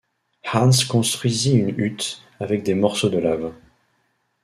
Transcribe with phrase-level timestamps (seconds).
[0.51, 3.53] Hans construisit une hutte avec des morceaux de lave.